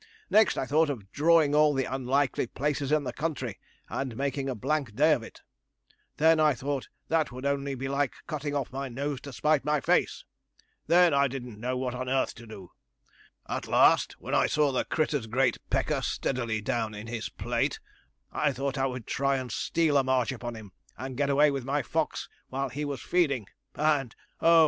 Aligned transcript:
Next 0.31 0.57
I 0.57 0.65
thought 0.65 0.89
of 0.89 1.11
drawing 1.11 1.53
all 1.53 1.75
the 1.75 1.85
unlikely 1.85 2.47
places 2.47 2.91
in 2.91 3.03
the 3.03 3.13
country, 3.13 3.59
and 3.87 4.17
making 4.17 4.49
a 4.49 4.55
blank 4.55 4.95
day 4.95 5.13
of 5.13 5.21
it. 5.21 5.41
Then 6.17 6.39
I 6.39 6.55
thought 6.55 6.87
that 7.09 7.31
would 7.31 7.45
only 7.45 7.75
be 7.75 7.87
like 7.87 8.15
cutting 8.25 8.55
off 8.55 8.71
my 8.73 8.89
nose 8.89 9.21
to 9.21 9.31
spite 9.31 9.63
my 9.63 9.79
face. 9.79 10.25
Then 10.87 11.13
I 11.13 11.27
didn't 11.27 11.59
know 11.59 11.77
what 11.77 11.93
on 11.93 12.09
earth 12.09 12.33
to 12.37 12.47
do. 12.47 12.71
At 13.47 13.67
last, 13.67 14.13
when 14.17 14.33
I 14.33 14.47
saw 14.47 14.71
the 14.71 14.85
critter's 14.85 15.27
great 15.27 15.59
pecker 15.69 16.01
steadily 16.01 16.61
down 16.61 16.95
in 16.95 17.05
his 17.05 17.29
plate, 17.29 17.79
I 18.31 18.53
thought 18.53 18.79
I 18.79 18.87
would 18.87 19.05
try 19.05 19.35
and 19.37 19.51
steal 19.51 19.97
a 19.97 20.03
march 20.03 20.31
upon 20.31 20.55
him, 20.55 20.71
and 20.97 21.15
get 21.15 21.29
away 21.29 21.51
with 21.51 21.63
my 21.63 21.83
fox 21.83 22.27
while 22.49 22.69
he 22.69 22.83
was 22.85 23.01
feeding; 23.03 23.45
and, 23.75 24.15
oh! 24.39 24.59